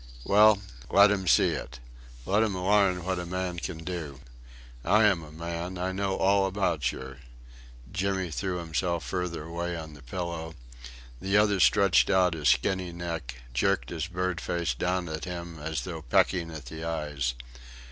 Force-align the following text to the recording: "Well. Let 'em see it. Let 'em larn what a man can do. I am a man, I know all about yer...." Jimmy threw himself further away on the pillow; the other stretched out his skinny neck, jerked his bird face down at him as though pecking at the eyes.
"Well. 0.23 0.57
Let 0.89 1.11
'em 1.11 1.27
see 1.27 1.49
it. 1.49 1.77
Let 2.25 2.41
'em 2.41 2.55
larn 2.55 3.05
what 3.05 3.19
a 3.19 3.25
man 3.27 3.59
can 3.59 3.83
do. 3.83 4.19
I 4.83 5.03
am 5.03 5.21
a 5.21 5.31
man, 5.31 5.77
I 5.77 5.91
know 5.91 6.15
all 6.17 6.47
about 6.47 6.91
yer...." 6.91 7.19
Jimmy 7.91 8.31
threw 8.31 8.57
himself 8.57 9.03
further 9.03 9.43
away 9.43 9.77
on 9.77 9.93
the 9.93 10.01
pillow; 10.01 10.55
the 11.21 11.37
other 11.37 11.59
stretched 11.59 12.09
out 12.09 12.33
his 12.33 12.49
skinny 12.49 12.91
neck, 12.91 13.43
jerked 13.53 13.91
his 13.91 14.07
bird 14.07 14.41
face 14.41 14.73
down 14.73 15.07
at 15.07 15.25
him 15.25 15.59
as 15.59 15.83
though 15.83 16.01
pecking 16.01 16.49
at 16.49 16.65
the 16.65 16.83
eyes. 16.83 17.35